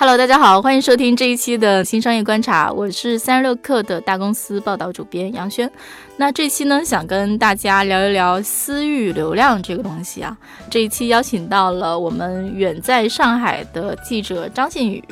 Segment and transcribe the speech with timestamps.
[0.00, 5.70] Hello，大家好，欢迎收听这一期的新商业观察，我是三十六氪的大公司报道主编杨轩。
[6.16, 10.34] 那这期呢，想跟大家聊一聊私域流量这个东西啊。
[10.70, 15.04] 这一期邀请到了我们远在上海的记者张信宇。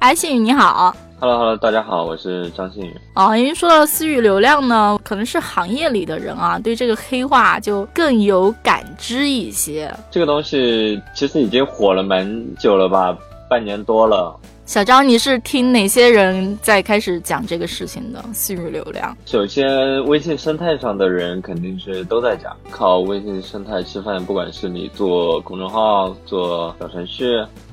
[0.00, 0.96] 哎，信宇你好。
[1.20, 2.92] Hello，Hello，大家好，我是张信宇。
[3.14, 9.88] 哦，因为说到私域流量呢，可能是行业里的人啊，对这个黑话就更有感知一些。
[10.10, 12.28] 这个东西其实已经火了蛮
[12.58, 13.16] 久了吧。
[13.48, 14.34] 半年多了，
[14.64, 18.24] 小张，你是听哪些人在开始讲这个事情的？
[18.32, 27.26] 私域流量，首先微信生态上的人肯定是都在讲，靠微信生态吃饭，不管是你做公众号、做小程序。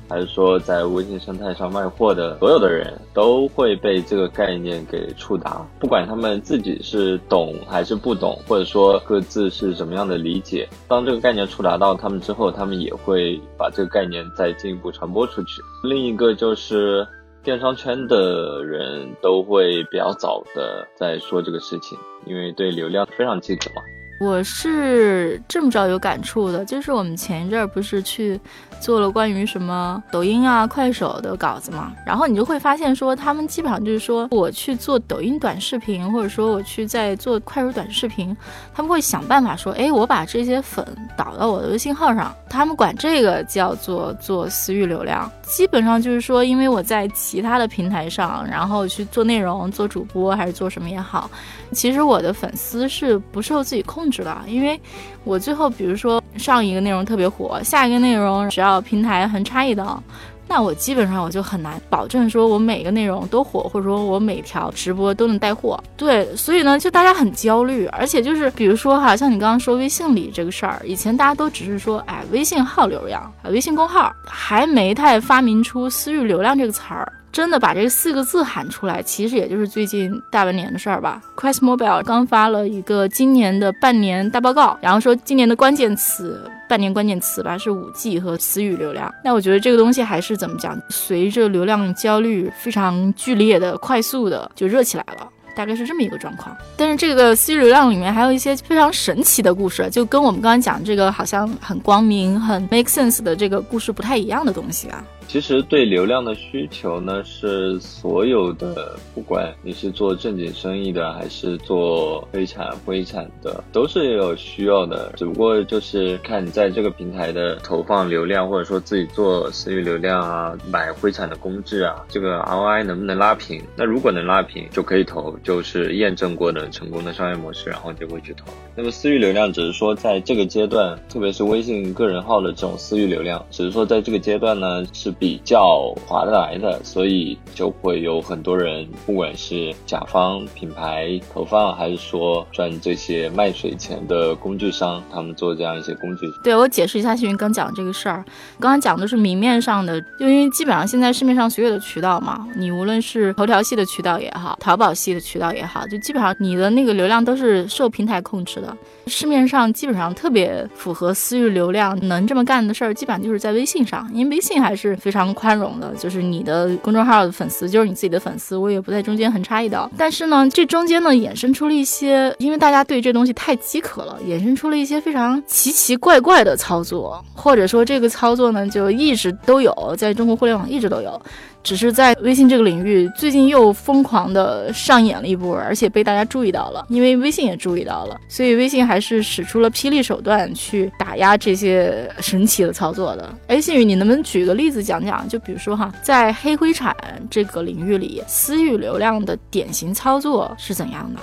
[0.08, 10.68] 还是说，在微信生态上卖货的所有的人都会被这个概念给触达，不管他们自己是懂还是不懂，或者说各自是怎么样的理解。
[10.86, 15.62] 当这个概念触达到他们之后，他们也会把这个概念再进一步传播出去。
[15.82, 17.06] 另一个就是
[17.42, 23.82] 电商圈的人都会比较早的在说这个事情，因为对流量非常饥渴嘛。
[24.22, 28.40] 我是这么着有感触的，就是我们前一阵儿不是去
[28.80, 38.36] 做了关于什么抖音啊、快手的稿子嘛，然后你就会发现说，他们基本上就是说我去做抖音短视频，或者说我去在做快手短视频，
[38.72, 45.28] 他们会想办法说，哎，我把这些粉导到我的微信号上，他们管这个叫做做私域流量。
[45.42, 51.28] 基本上就是说，因为我在其他的平台上，然后去做内容、做主播还是做什么也好，
[51.72, 54.11] 其实我的粉丝是不受自己控。
[54.12, 54.44] 是吧？
[54.46, 54.78] 因为
[55.24, 60.00] 我最后，比如说上一个内容特别火，下一个内容只要平台横插一刀，
[60.46, 65.82] 那我基本上我就很难保证说我每个内容都火，或者说我每条直播都能带货。
[65.96, 77.10] 对，所以呢，就大家很焦虑，而且就是比如说哈，像你刚刚说微信里这个事儿，以前大家都只是说，哎，微信号流量，微信公号，还没太发明出私域流量这个词儿。
[77.32, 81.20] 真的把这四个字喊出来，其实也就是最近大半年的事儿吧。
[81.34, 89.12] QuestMobile 刚发了一个今年的半年大报告，然后说今年的关键词，半年关键词吧是五 G 和私域流量。
[89.24, 95.26] 那我觉得这个东西还是怎么讲，随着流量焦虑非常剧烈的、快速的就热起来了，
[95.56, 96.54] 大概是这么一个状况。
[96.76, 105.02] 但是这个私域流量里面还有一些非常神奇的故事，就跟我们刚刚讲这个好像很光明、很 make sense 的这个故事不太一样的东西啊。
[105.32, 115.10] 其实对流量的需求呢，是所有的，不管你是做正经生意的，还是做黑产灰产的，都是有需要的。
[115.16, 123.62] 只不过就是看你在这个平台的投放流量，或者说自己做私域流量啊，买灰产的公制啊，这个 ROI 能不能拉平？
[123.74, 128.44] 那如果能拉平，就可以投，就是验证过的成功的商业模式，然后就会去投。
[128.76, 135.10] 那么私域流量只是说在这个阶段，特别是微信个人号的这种私域流量，只是说在这个阶段呢是。
[135.22, 146.26] 比较划得来的，所以就会有很多人，不管是甲方品牌投放，还是说赚这些卖水钱的工具商，他们做这样一些工具。
[146.42, 148.24] 对我解释一下，新云刚讲这个事儿，
[148.58, 158.76] 刚刚讲的是明面上的，就因为基本上现在市面上所有的渠道嘛，你无论是头条系的渠道也好，淘宝系的渠道也好，就基本上你的那个流量都是受平台控制的。
[159.06, 169.90] 市面上基本上特别符合私域流量能这么干的事儿，基本上就是在微信上，因为微信还是非非常宽容的，就是你的公众号的粉丝就是你自己的粉丝，我也不在中间横插一刀。
[169.94, 181.20] 但是呢，这中间呢衍生出了一些，因为大家对这东西太饥渴了，衍生出了一些非常奇奇怪怪的操作，或者说这个操作呢就一直都有，在中国互联网一直都有。
[181.62, 193.32] 只是在微信这个领域，最近又疯狂的上演了一波，而且被大家注意到了，因为微信也注意到了，所以微信还是使出了霹雳手段去打压这些神奇的操作的。
[193.46, 195.28] 哎，信宇，你能不能举个例子讲讲？
[195.28, 196.94] 就比如说哈，在黑灰产
[197.30, 201.20] 这个领域里，私域流量的典型操作是怎样的？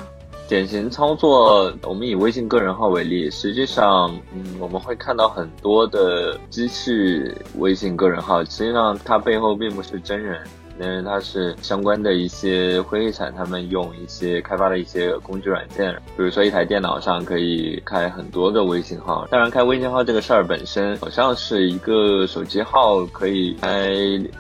[0.50, 7.22] 典型操作，我们以微信个人号为例，实际上，嗯，我们会看到很多的机器
[7.60, 10.42] 微信个人号，实际上它背后并不是真人。
[10.80, 19.28] 那人他是相关的一些灰产，他们用一些开发的一些工具软件，比如说一台电脑上可以开很多个微信号。
[19.30, 23.90] 当然，开微信号这个事儿本身好像是一个手机号可以开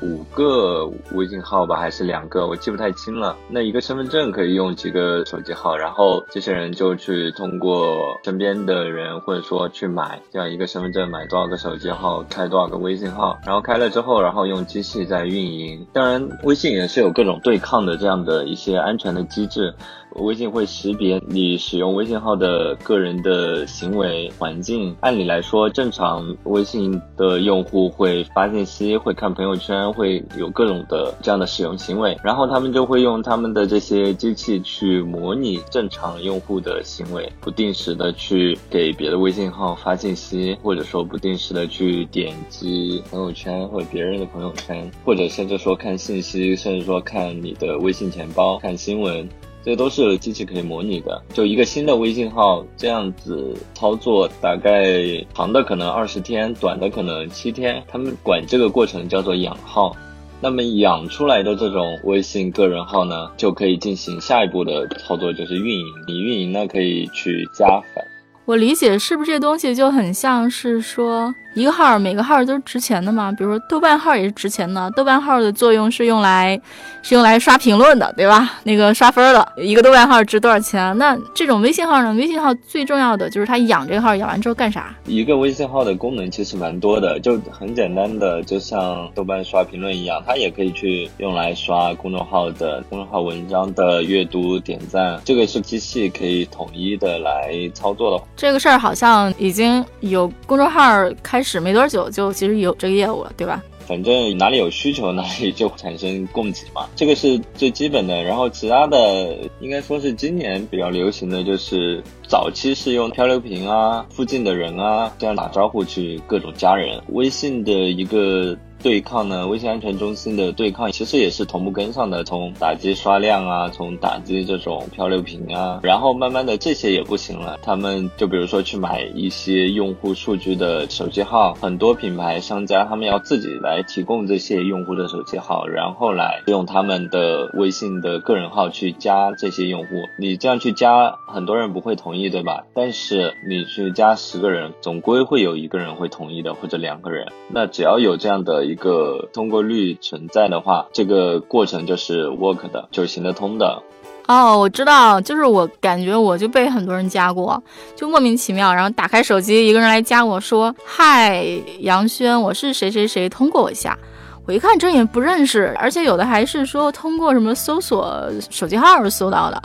[0.01, 3.35] 五个微信号吧，还是两个，我记不太清了。
[3.49, 15.85] 那一个身份证可以用几个手机号，然后这些人就去通过身边的人或者说去买这样一个身份证，买多少个手机号，开多少个微信号，然后开了之后，然后用机器在运营。
[15.91, 19.73] 当然，微信也是有各种对抗的这样的一些安全的机制。
[20.15, 24.95] 微信会识别你使用微信号的个人的行为环境。
[25.01, 49.29] 按理来说，正常微信的用户会发信息、会看朋友圈、会有各种的这样的使用行为，然后他们就会用他们的这些机器去模拟正常用户的行为，不定时的去给别的微信号发信息，或者说不定时的去点击朋友圈或者别人的朋友圈，或者甚至说看信息，甚至说看你的微信钱包、看新闻。
[49.69, 51.21] 这都是机器可以模拟的。
[51.31, 57.83] 就一个新的微信号这样子操作，大概长的可能二十天，短的可能七天。
[57.87, 59.95] 他们管这个过程叫做养号。
[60.41, 65.85] 那么养出来的这种微信个人号呢，就可以进行下一步的操作，就是运营。
[66.07, 68.03] 你运营呢，可以去加粉。
[68.45, 71.31] 我理解是不是这东西就很像是说。
[71.55, 74.89] 一个号每个号都是值钱的嘛，比如说豆瓣号也是值钱的。
[74.91, 76.59] 豆瓣号的作用是用来
[77.01, 78.53] 是用来刷评论的，对吧？
[78.63, 79.51] 那个刷分的。
[79.57, 80.95] 一个豆瓣号值多少钱？
[80.99, 82.13] 那这种微信号呢？
[82.13, 84.95] 微信号最重要的就是它养这个号，养完之后干啥？
[85.05, 95.19] 一个微信号的功能其实蛮多的，就很简单的，就像豆瓣刷评论一样，它也可以去用来刷公众号的公众号文章的阅读点赞。
[95.25, 98.23] 这个是机器可以统一的来操作的。
[98.37, 100.81] 这个事儿好像已经有公众号
[101.23, 101.38] 开。
[101.39, 103.63] 开始没多久就其实有这个业务了，对吧？
[103.87, 108.21] 反正哪里有需求 哪里就产生供给嘛，这个是最基本的。
[108.21, 117.01] 然后其他的应该说是今年比较流行的就是早期是用漂流瓶啊、附近的人啊这样打招呼去各种加人。
[117.13, 118.57] 微信的一个。
[118.81, 119.45] 对抗呢？
[119.45, 139.87] 微信安全中心的对抗其实也是同步跟上的，从打击刷量啊，从打击这种漂流瓶啊，然后慢慢的这些也不行了，他们就比如说去买一些用户数据的手机号，很多品牌商家他们要自己来提供这些用户的手机号，然后来用他们的微信的个人号去加这些用户。
[140.17, 142.63] 你这样去加，很多人不会同意，对吧？
[142.73, 147.27] 但是你去加十个人，总归会有一个人会同意的，或者两个人。
[147.49, 148.68] 那只要有这样的。
[148.69, 153.81] 一个通过率存在的话，这个过程就是 work 的，就是行得通的。
[154.27, 157.61] 哦，我知道，就是我感觉我就被很多人加过，
[157.95, 161.43] 就莫名其妙，然后打开手机，一个人来加我说：“嗨，
[161.79, 163.97] 杨轩，我是谁谁谁，通过我一下。”
[164.45, 169.61] 我一看这也不认识，而且有的还是说通过什么搜索手机号搜到的。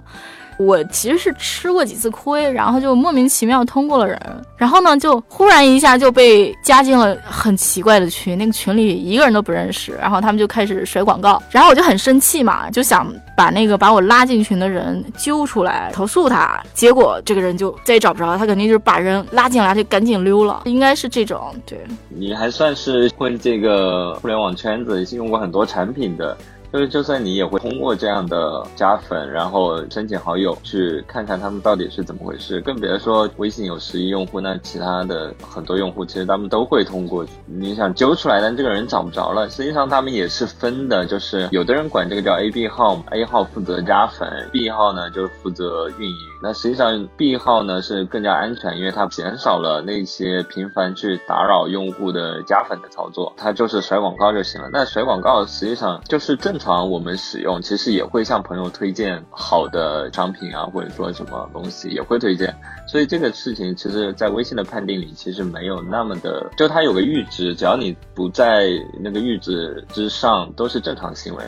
[0.59, 4.19] 我其实是吃过几次亏，然后就莫名其妙通过了人，
[4.57, 21.53] 然后呢，就忽然一下就被加进了很奇怪的群，那个群里一个人都不认识，然后他们就开始甩广告，然后我就很生气嘛，就想把那个把我拉进群的人揪出来投诉他，结果这个人就再也找不着，他肯定就是把人拉进来就赶紧溜了，应该是这种。
[21.67, 21.79] 对
[22.09, 26.37] 你还算是混这个互联网圈子，也是用过很多产品的。
[26.75, 32.61] 就是，就算你也会通过这样的加粉，然后申请好友，去看看他们到底是怎么回事。
[32.63, 37.25] 更别说微信有十亿用户，那其他的很多用户其实他们都会通过。
[37.47, 39.49] 你想揪出来，但这个人找不着了。
[39.49, 46.17] 实际上他们也是分的，就是有的人管这个叫 A B 号，A 号负责加粉，B 号呢就是负责运营。
[46.43, 54.69] 那实际上 B 号呢是更加安全，因为它减少了那些频繁去打扰用户的加粉的操作，它就是甩广告就行了。
[54.73, 56.59] 那甩广告实际上就是正。
[56.65, 62.55] 常我们使用其实也会向朋友推荐好的商品啊，或者说什么东西也会推荐，
[62.89, 71.45] 所以这个事情其实，在微信的判定里其实没有那么的，就它有个阈值，只要你不在那个阈值之上，都是正常行为。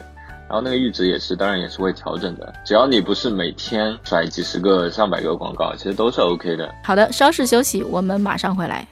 [0.48, 6.72] 然后那个阈值也是，当然也是会调整的，只要你不是每天甩几十个、上百个广告，其实都是 OK 的。
[6.84, 8.86] 好的，稍事休息，我们马上回来。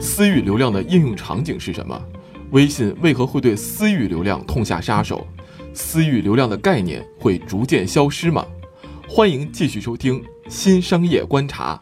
[0.00, 2.00] 私域流量的应用场景是什么？
[2.50, 5.26] 微信为何会对私域流量痛下杀手？
[5.74, 8.46] 私域流量的概念会逐渐消失吗？
[9.06, 11.78] 欢迎继续收听《新商业观察》。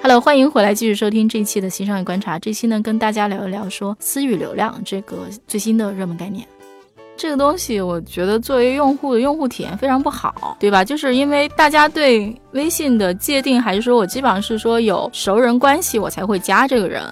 [0.00, 2.38] Hello，欢迎回来继续收听这一期的《新商业观察》。
[2.40, 6.48] 这期呢，跟大家聊一聊说私域流量这个最新的热门概念。
[7.16, 10.84] 这个东西，我觉得作为用户的用户体验非常不好，对吧？
[10.84, 17.02] 就是因为大家对微信的界定还是说我基本上是说有熟人关系我才会加这个人，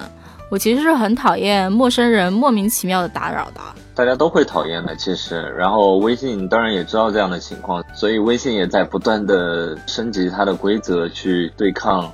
[0.51, 3.61] 我其实是很讨厌陌生人莫名其妙的打扰的。
[3.95, 12.11] 大家都会讨厌的，其实，然后微信当然也知道这样的情况，所以微信也在不断的升级它的规则去对抗。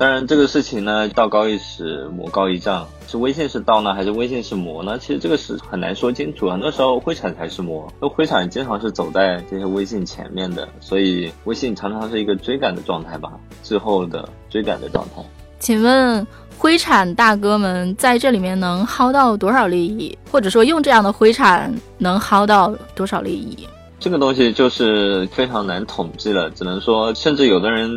[0.00, 4.98] 当然，这个事情呢，道高一尺，魔高一丈，是微信是道呢，还是微信是魔呢？
[4.98, 6.48] 其实这个是很难说清楚。
[6.48, 15.22] 很多时候，灰产才是魔，那灰产经常是走在这些微信前面的，所以微信常常是一个追赶的状态吧，最后的追赶的状态。
[15.58, 16.26] 请问？
[16.56, 23.68] 灰产大哥们在这里面能薅到多少利益，或者说用这样的灰产能薅到多少利益？
[23.98, 27.90] 这个东西就是非常难统计了，只能说，甚至有的人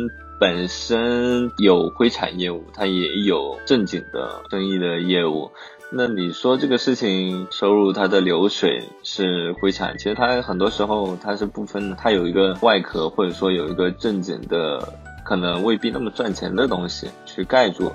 [0.44, 5.50] 本身有灰产业务，它也有正经的生意的业务。
[5.90, 14.86] 那你说这个事情收入它的流水是灰产，其实它很多时候它是不分的，它有一个外壳，或者说有一个正经的，
[15.24, 17.90] 可能未必那么赚钱的东西去盖住。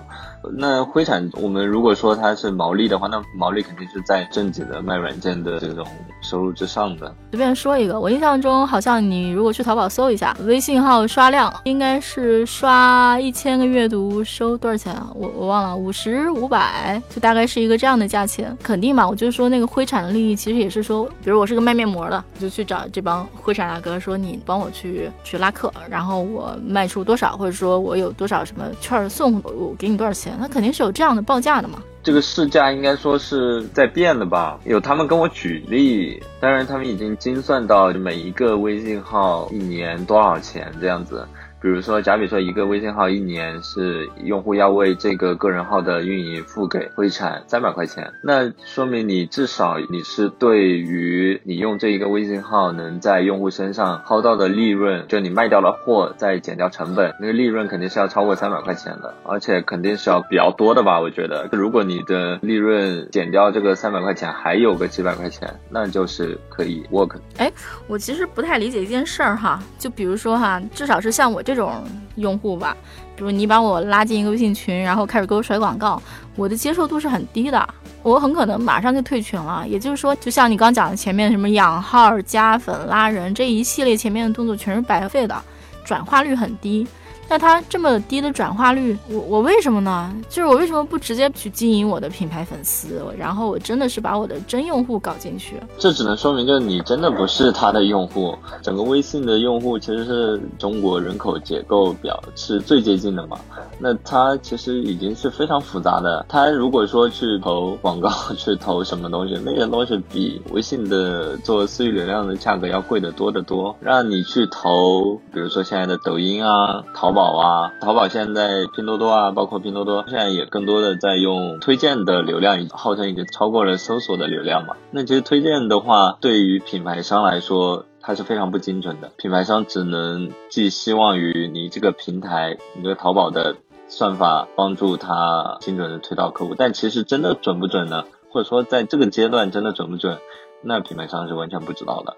[0.58, 5.86] 那灰产，我们如果说它是毛利的话，那毛利肯定是在正经的卖软件的这种
[6.22, 7.14] 收入之上的。
[7.32, 15.10] 随便说一个，我印象中好像你如果去淘宝搜一下，微信号刷量应该是刷一千个阅读收多少钱啊？
[15.14, 18.58] 我我忘了，五十五百，就大概是一个这样的价钱。
[18.64, 30.29] 肯定嘛，我就说那个灰产的利益其实也是说，比如我是个卖面膜的，就去找这帮灰产大哥说，你帮我去去拉客，然后我卖出多少，或者说我有多少什么券送，我给你多少钱。
[30.40, 31.82] 那肯定是有这样的报价的嘛？
[32.02, 34.60] 这个市价应该说是在变的吧？
[34.66, 41.28] 有他们跟我举例，当然他们已经精算到每一个微信号一年多少钱这样子。
[41.62, 61.02] 比如说，假比说一个微信号一年是用户要为这个个人号的运营付给会产三百块钱，那说明你至少你是对于你用这一个微信号能在用户身上薅到的利润，就你卖掉了货再减掉成本，那个利润肯定是要超过三百块钱的，而且肯定是要比较多的吧？
[61.02, 67.18] 我觉得，如果你的利润减掉这个三百块钱还有个几百块钱，那就是可以 work。
[67.36, 67.52] 哎，
[67.88, 71.44] 我其实不太理解一件事儿哈，就比如说哈，至少是像我。
[71.50, 71.84] 这种
[72.16, 72.78] 用户吧，
[73.16, 76.00] 比如你把我拉进一个微信群，然后开始给我甩广告，
[76.36, 77.68] 我的接受度是很低的，
[78.04, 79.66] 我很可能马上就退群了。
[79.68, 85.36] 也就是说，就像你刚讲的前面什么养号、加粉、拉人这一系列前面的动作全是白费的，
[85.84, 86.88] 转化率很低。
[87.30, 90.12] 那它这么低的转化率，我我为什么呢？
[90.28, 95.56] 就是我为什么不直接去经营我的品牌粉丝，然后我真的是把我的真用户搞进去？
[95.78, 98.36] 这只能说明，就是你真的不是他的用户。
[98.64, 103.38] 整个微信的用户其实是中国人口结构表是最接近的嘛？
[103.78, 106.26] 那它其实已经是非常复杂的。
[106.28, 113.76] 他如果说去投广告，去投什么东西，那些东西比微信的做私域流量的价格要贵得多得多。
[113.80, 117.19] 让你去投，比如说现在的抖音啊，淘宝。
[117.20, 124.78] 宝啊，淘宝现在拼多多啊，包括拼多多现在也更多的在用推荐的流量，号称已经超过了搜索的流量嘛。
[124.92, 129.12] 那其实推荐的话，对于品牌商来说，它是非常不精准的。
[129.18, 133.58] 品牌商只能寄希望于你这个平台，你这个淘宝的
[133.90, 138.06] 算法帮助他精准的推到客户，但其实真的准不准呢？
[138.32, 140.18] 或者说在这个阶段真的准不准？
[140.62, 142.16] 那品牌商是完全不知道的。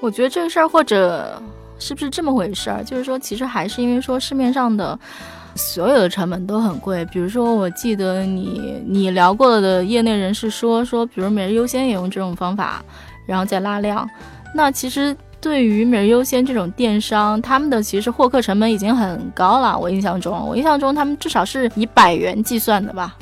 [0.00, 1.40] 我觉得这个事儿或者。
[1.82, 2.84] 是不是这么回事儿？
[2.84, 4.96] 就是说，其实还是因为说市面上的
[5.56, 7.04] 所有的成本都很贵。
[7.06, 12.80] 比如说，我记得你你聊过的业内人士说说，比如每日优先也用这种方法，
[13.26, 14.08] 然后再拉量。
[14.54, 19.76] 那其实对于每日优先这种电商，他们的其实获客成本已经很高了。
[19.76, 23.16] 我印象中，我印象中他们至少是以百元计算的吧。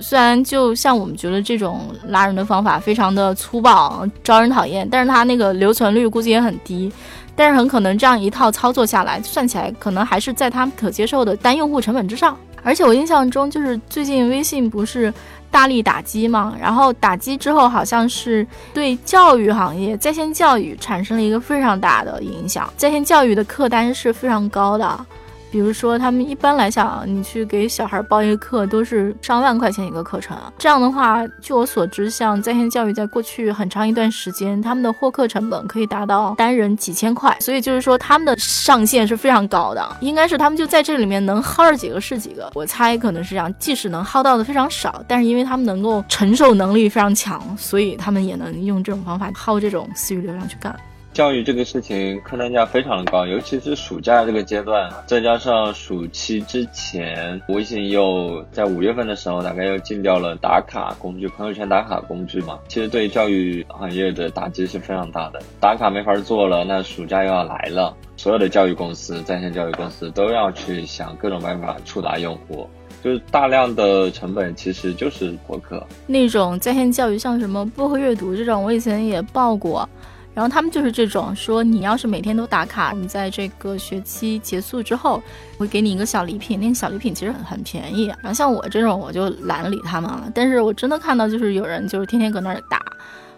[0.00, 6.90] 虽然就像我们觉得这种拉人的方法非常的粗暴、招人讨厌，但是它那个留存率估计也很低。
[7.34, 12.36] 但是很可能这样一套操作下来，算起来可能还是在他们可接受的单用户成本之上。
[12.62, 15.12] 而且我印象中，就是最近微信不是
[15.50, 25.06] 大力打击嘛，然后打击之后，好像是对教育行业、在线教育产生了一个非常大的影响，在线教育的客单是非常高的。
[25.52, 30.34] 比如说，他们一般来讲，你去给小孩报一个课，都是上万块钱一个课程。
[30.56, 37.36] 这样的话，据我所知，像在线教育，在过去很长一段时间，他们的获客成本可以达到单人几千块。
[37.38, 39.96] 所以就是说，他们的上限是非常高的。
[40.00, 42.50] 应该是他们就在这里面能薅着几个是几个。
[42.54, 50.74] 我猜可能是这样，即使能薅到的非常少，但是因为他们能够承受能力非常强，所以他们也能用这种方法薅这种私域流量去干。
[51.12, 62.58] 教育这个事情客单价非常的高，尤其是暑假这个阶段，再加上暑期之前，微信又在五月份的时候，大概又禁掉了打卡工具，朋友圈打卡工具嘛。
[62.66, 72.66] 其实对教育行业的打击是非常大的，打卡没法做了，那暑假又要来了，所有的教育公司、在线教育公司都要去想各种办法触达用户，
[73.04, 79.86] 就是大量的成本其实就是博客那种在线教育，像什么薄荷阅读这种，我以前也报过。
[80.34, 85.22] 然后他们就是这种说，你要是每天都打卡，你在这个学期结束之后，
[85.58, 86.58] 会给你一个小礼品。
[86.58, 88.06] 那个小礼品其实很很便宜。
[88.06, 90.30] 然后像我这种，我就懒得理他们了。
[90.34, 92.82] 但是我真的看到，就是有人就是天天搁那儿打，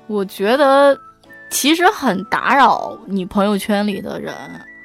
[0.07, 0.97] 我觉得
[1.51, 4.33] 其实很打扰你朋友圈里的人。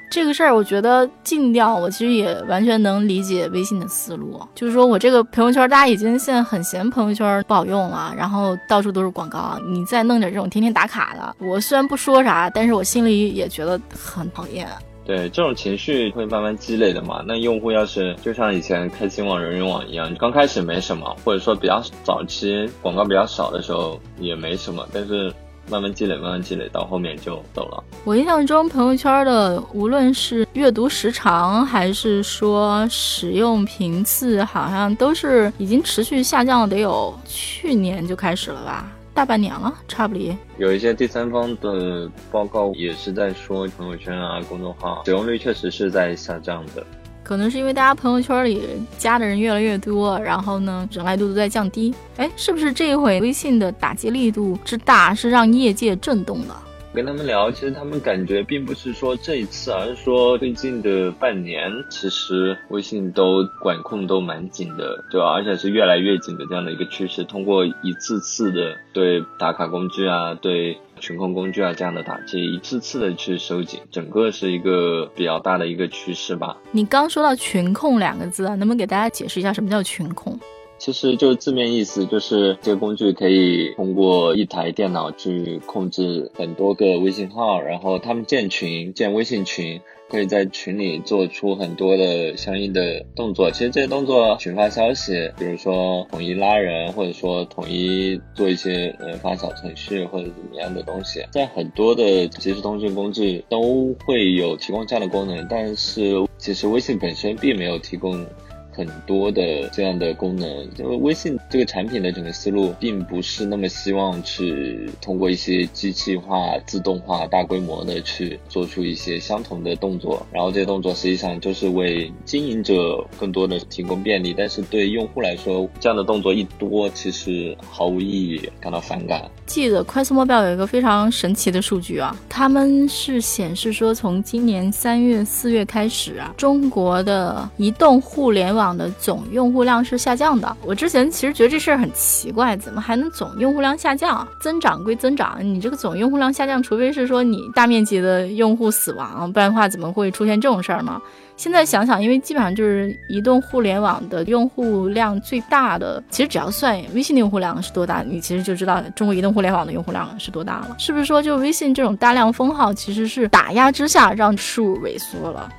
[0.10, 14.68] 这个事儿，我觉得禁掉，我其实也完全能理解微信的思路，就是说我这个朋友圈，大家已经现在很嫌朋友圈不好用了，然后到处都是广告，你再弄点这种天天打卡的，我虽然不说啥，但是我心里也觉得很讨厌。
[15.06, 17.24] 对，这种情绪会慢慢积累的嘛。
[17.26, 25.32] 那用户要是就像以前开心网、人人网一样，刚开始没什么，或者说比较早期广告比较少的时候也没什么，但是。
[25.70, 27.84] 慢慢积累，慢慢积累，到后面就走了。
[28.04, 40.36] 我印象中，朋友圈的无论是阅读时长，还是说使用频次，好像都是已经持续下降了，得有去年就开始了吧，大半年了，差不离。
[40.58, 46.84] 有一些第三方的报告也是在说，朋友圈啊，公众号使用率确实是在下降的。
[47.30, 48.64] 可能是因为大家朋友圈里
[48.98, 51.94] 加的人越来越多，然后呢，忍耐度都在降低。
[52.18, 56.56] 哎，是不是这一回微信的打击力度之大，是让业界震动的？
[56.92, 65.32] 跟他们聊，其实他们感觉并不是说这一次，而是说最近的半年，其实微信都管控都蛮紧的，对吧？
[65.32, 67.24] 而且是越来越紧的这样的一个趋势。
[67.24, 76.58] 通过一次次的对打卡工具啊，对群控工具啊这样的打击，一次次的去收紧，整个是一个比较大的一个趋势吧。
[76.72, 80.38] 你刚说到群控两个字啊，能不能给大家解释一下什么叫群控？
[80.80, 93.52] 其实就字面意思，就是这个工具可以通过一台电脑去控制很多个微信号，然后他们建群、建微信群，可以在群里做出很多的相应的动作。
[93.52, 108.26] 其实这些动作，群发消息，比如说统一拉人，或者说统一做一些呃发小程序或者怎么样的东西，在很多的即时通讯工具都会有提供这样的功能，但是其实微信本身并没有提供。
[108.72, 129.30] 很多的这样的功能，因为微信这个产品的整个思路，并不是那么希望去通过一些机器化、自动化、大规模的去做出一些相同的动作，然后这些动作实际上就是为经营者更多的提供便利，但是对用户来说，这样的动作一多，其实毫无意义，感到反感。
[129.46, 140.56] 记得快速目标有一个非常神奇的数据啊，他们是显示说，从今年三月、四月开始啊，中国的移动互联网的总用户量是下降的。
[140.66, 144.28] 我之前其实觉得这事儿很奇怪，怎么还能总用户量下降？
[144.42, 151.02] 增长归增长，你这个总用户量下降，除非是说你大面积的用户死亡，不然的话怎么会出现这种事儿呢？
[151.38, 160.76] 现在想想，因为基本上就是移动互联网的用户量最大的，其实只要算微信的用户量是多大，你其实就知道中国移动互联网的用户量是多大了。
[160.78, 165.50] 是不是说，就微信这种大量封号，其实是打压之下让数萎缩了？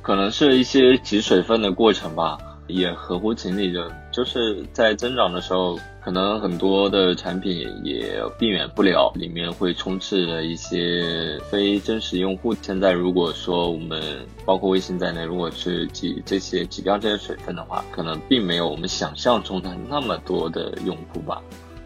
[0.00, 2.38] 可能是一些挤水分的过程吧。
[2.68, 12.54] 也合乎情理的，就是在增长的时候，可能很多的产品也避免不了里面会充斥着一些非真实用户。
[12.62, 21.42] 现在如果说我们包括微信在内，如果去挤这些挤掉这些水分的话，可能并没有我们想象中的那么多的用户吧。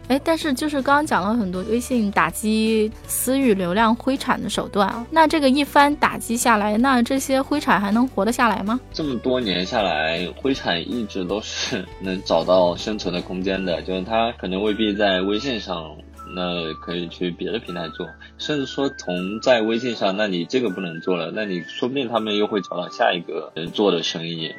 [0.09, 8.79] 哎，但是就是刚刚讲了很多微信打击私域流量灰产的手段啊，那这个一番打击下来，那这些灰产还能活得下来吗？
[8.91, 15.95] 这么多年下来，灰产一直都是 能找到生存的空间的，就是它可能未必在微信上，
[16.35, 24.53] 那可以去别的平台做，甚至说从在微信上，那你这个不能做了，那你说不定他们又会找到下一个能做的生意。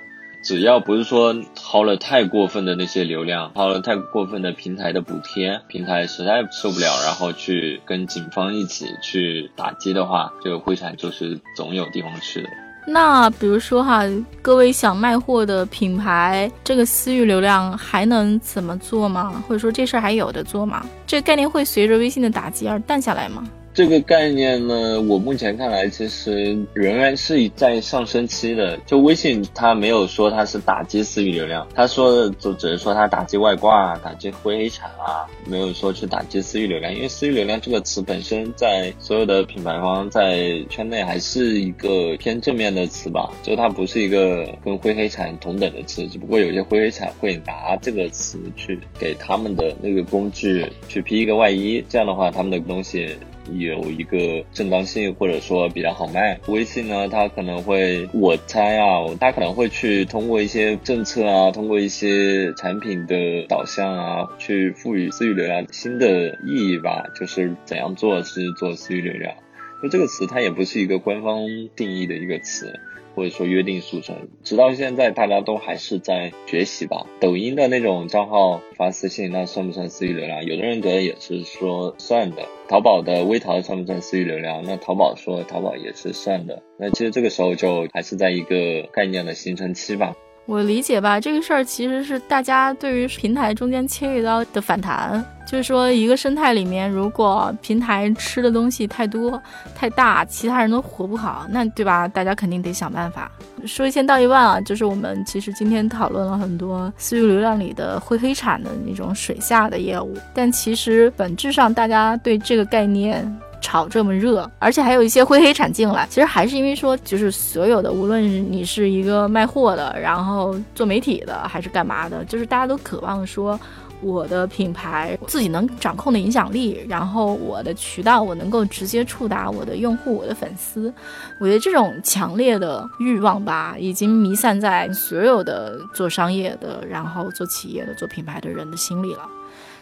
[0.44, 12.48] 只要不是说掏了太过分的那些流量，掏了太过分的平台的补贴，平台实在受不了，然后去跟警方一起去打击的话，这个灰产就是总有地方去的。
[12.86, 14.02] 那比如说哈，
[14.42, 19.42] 各位想卖货的品牌，这个私域流量还能怎么做吗？
[19.48, 20.84] 或者说这事儿还有的做吗？
[21.06, 23.48] 这个概念会随着微信的打击而淡下来吗？
[23.74, 28.76] 这个概念呢，我目前看来其实仍然是在上升期的。
[28.86, 36.94] 就微信，它没有说它是打击私域流量，它说的就只是说它打击外挂、啊打击灰黑产啊，没有说去打击私域流量。
[36.94, 53.16] 因为私域流量这个词本身在所有的品牌方在圈内还是一个偏正面的词吧，就它不是一个跟灰黑产同等的词，只不过有些灰黑产会拿这个词去给他们的那个工具去披一个外衣，这样的话他们的东西。
[53.52, 56.38] 有一个正当性，或者说比较好卖。
[56.48, 67.04] 微信呢，它可能会，我猜啊，它可能会去通过一些政策啊，通过一些产品的导向啊，去赋予私域流量新的意义吧。
[67.18, 69.34] 就是怎样做是做私域流量，
[69.82, 72.80] 就这个词它也不是一个官方定义的一个词。
[73.14, 77.06] 或者说约定俗成，直到现在大家都还是在学习吧。
[77.20, 80.44] 抖音的那种账号发私信，那算不算私域流量？
[80.44, 82.46] 有的人觉得也是说算的。
[82.66, 84.62] 淘宝的微淘算不算私域流量？
[84.64, 86.62] 那淘宝说淘宝也是算的。
[86.78, 90.16] 那其实这个时候就还是在一个概念的形成期吧。
[90.46, 99.42] 我理解吧，这个事儿其实是大家对于平台中间切一刀的反弹，就是说一个生态里面，如果平台吃的东西太多
[99.74, 102.06] 太大，其他人都活不好，那对吧？
[102.06, 103.32] 大家肯定得想办法。
[103.66, 113.24] 说一千道一万啊，就是我们其实今天讨论了很多私域流量里的灰黑产的那种水下的业务，但其实本质上大家对这个概念。
[113.64, 118.22] 炒这么热，而且还有一些灰黑产进来，其实还是因为说，就是所有的，无论
[118.52, 123.58] 你是一个卖货的，然后做媒体的，还是干嘛的，就是大家都渴望说，
[124.02, 130.92] 我的品牌自己能掌控的影响力，然后我的渠道我能够直接触达我的用户、我的粉丝，
[131.40, 139.22] 我觉得这种强烈的欲望吧，已经弥散在所有的做商业的，然后做企业的、做品牌的人的心里了。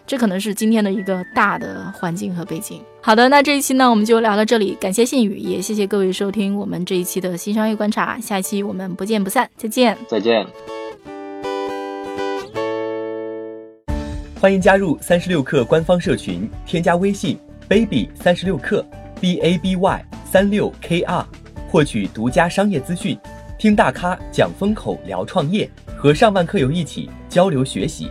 [0.06, 2.82] 这可能是今天的一个大的环境和背景。
[3.00, 4.76] 好的，那这一期呢，我们就聊到这里。
[4.80, 8.18] 感谢信宇，也谢谢各位收听我们这一期的新商业观察。
[8.20, 10.46] 下一期我们不见不散，再见，再见。
[14.40, 17.38] 欢迎加入三十六氪官方社群，添加微信
[17.68, 18.84] baby 三十六氪
[19.20, 21.24] b a b y 三六 k r，
[21.70, 23.16] 获取独家商业资讯，
[23.58, 28.10] 听大咖讲风口，聊创业，和上万客友一起交流学习。